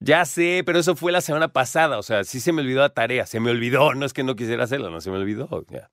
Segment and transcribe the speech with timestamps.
[0.00, 2.94] Ya sé, pero eso fue la semana pasada, o sea, sí se me olvidó la
[2.94, 5.48] tarea, se me olvidó, no es que no quisiera hacerlo, no se me olvidó.
[5.68, 5.90] Ya.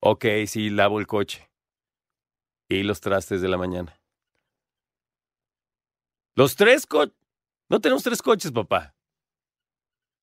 [0.00, 1.50] Ok, sí, lavo el coche.
[2.70, 4.00] Y los trastes de la mañana.
[6.34, 7.14] Los tres coches.
[7.68, 8.94] No tenemos tres coches, papá.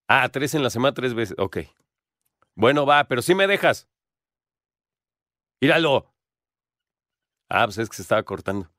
[0.08, 1.36] Ah, tres en la semana, tres veces.
[1.38, 1.58] Ok.
[2.56, 3.88] Bueno, va, pero sí me dejas.
[5.66, 6.14] Míralo.
[7.50, 8.72] Ah, pues es que se estaba cortando.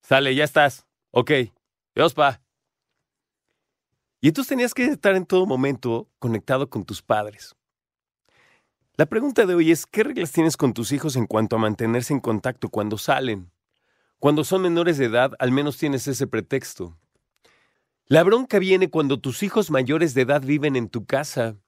[0.00, 0.86] Sale, ya estás.
[1.10, 1.30] Ok.
[1.94, 2.40] Dios, pa.
[4.22, 7.54] Y entonces tenías que estar en todo momento conectado con tus padres.
[8.96, 12.14] La pregunta de hoy es, ¿qué reglas tienes con tus hijos en cuanto a mantenerse
[12.14, 13.52] en contacto cuando salen?
[14.18, 16.98] Cuando son menores de edad, al menos tienes ese pretexto.
[18.06, 21.58] La bronca viene cuando tus hijos mayores de edad viven en tu casa.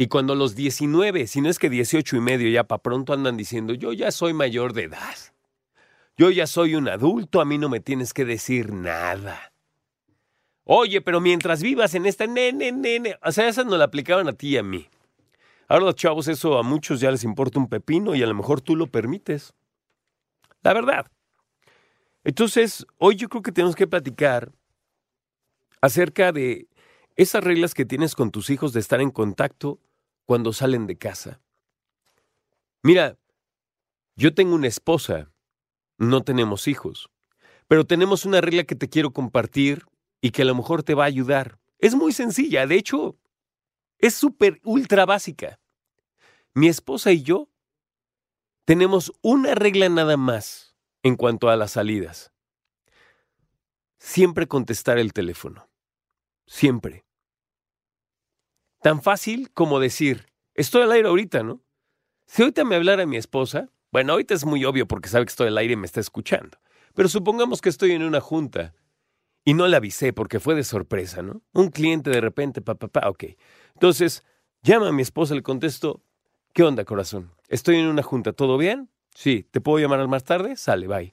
[0.00, 3.36] Y cuando los 19, si no es que 18 y medio ya para pronto andan
[3.36, 5.14] diciendo, yo ya soy mayor de edad.
[6.16, 9.52] Yo ya soy un adulto, a mí no me tienes que decir nada.
[10.64, 14.32] Oye, pero mientras vivas en esta nene, nene, o sea, esa no la aplicaban a
[14.32, 14.88] ti y a mí.
[15.68, 18.62] Ahora los chavos, eso a muchos ya les importa un pepino y a lo mejor
[18.62, 19.52] tú lo permites.
[20.62, 21.08] La verdad.
[22.24, 24.50] Entonces, hoy yo creo que tenemos que platicar
[25.82, 26.68] acerca de
[27.16, 29.78] esas reglas que tienes con tus hijos de estar en contacto
[30.30, 31.42] cuando salen de casa.
[32.84, 33.18] Mira,
[34.14, 35.32] yo tengo una esposa,
[35.98, 37.10] no tenemos hijos,
[37.66, 39.86] pero tenemos una regla que te quiero compartir
[40.20, 41.58] y que a lo mejor te va a ayudar.
[41.80, 43.18] Es muy sencilla, de hecho,
[43.98, 45.58] es súper ultra básica.
[46.54, 47.50] Mi esposa y yo
[48.64, 52.30] tenemos una regla nada más en cuanto a las salidas.
[53.98, 55.68] Siempre contestar el teléfono.
[56.46, 57.04] Siempre.
[58.80, 61.62] Tan fácil como decir, estoy al aire ahorita, ¿no?
[62.26, 65.48] Si ahorita me hablara mi esposa, bueno, ahorita es muy obvio porque sabe que estoy
[65.48, 66.58] al aire y me está escuchando.
[66.94, 68.74] Pero supongamos que estoy en una junta
[69.44, 71.42] y no la avisé porque fue de sorpresa, ¿no?
[71.52, 73.24] Un cliente de repente, papá, pa, pa, ok.
[73.74, 74.24] Entonces,
[74.62, 76.02] llama a mi esposa, le contesto,
[76.52, 77.30] ¿Qué onda, corazón?
[77.48, 78.90] Estoy en una junta, ¿todo bien?
[79.14, 80.56] Sí, ¿te puedo llamar más tarde?
[80.56, 81.12] Sale, bye.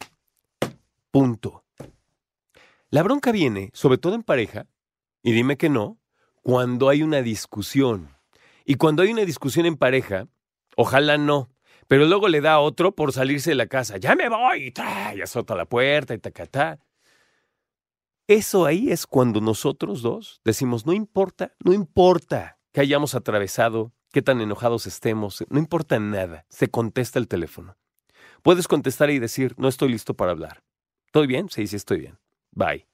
[1.12, 1.64] Punto.
[2.90, 4.66] La bronca viene, sobre todo en pareja,
[5.22, 6.00] y dime que no,
[6.48, 8.16] cuando hay una discusión.
[8.64, 10.30] Y cuando hay una discusión en pareja,
[10.78, 11.50] ojalá no,
[11.90, 13.98] pero luego le da a otro por salirse de la casa.
[13.98, 16.80] Ya me voy, y, azota la puerta y tacatá.
[18.28, 24.22] Eso ahí es cuando nosotros dos decimos, no importa, no importa que hayamos atravesado qué
[24.22, 27.76] tan enojados estemos, no importa nada, se contesta el teléfono.
[28.42, 30.64] Puedes contestar y decir, no estoy listo para hablar.
[31.08, 31.50] ¿Estoy bien?
[31.50, 32.20] Sí, sí, estoy bien.
[32.54, 32.88] Bye.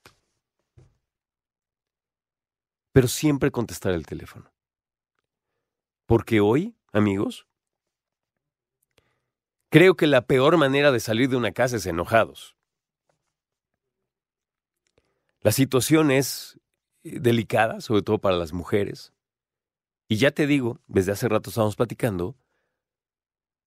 [2.93, 4.49] Pero siempre contestar el teléfono.
[6.05, 7.47] Porque hoy, amigos,
[9.73, 12.55] Creo que la peor manera de salir de una casa es enojados.
[15.41, 16.59] La situación es
[17.03, 19.13] eh, delicada, sobre todo para las mujeres.
[20.07, 22.35] Y ya te digo, desde hace rato estamos platicando,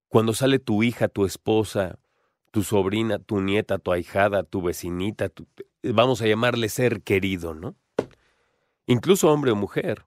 [0.06, 1.98] cuando sale tu hija, tu esposa,
[2.52, 5.32] tu sobrina, tu nieta, tu ahijada, tu vecinita,
[5.82, 7.74] vamos a llamarle ser querido, ¿no?
[8.88, 10.06] Incluso hombre o mujer.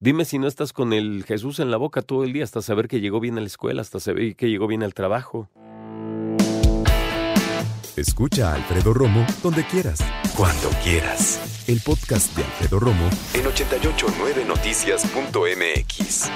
[0.00, 2.88] Dime si no estás con el Jesús en la boca todo el día hasta saber
[2.88, 5.50] que llegó bien a la escuela, hasta saber que llegó bien al trabajo.
[7.94, 9.98] Escucha a Alfredo Romo donde quieras.
[10.34, 11.68] Cuando quieras.
[11.68, 16.30] El podcast de Alfredo Romo en 889noticias.mx.